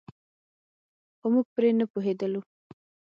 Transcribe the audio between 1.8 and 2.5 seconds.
پوهېدلو.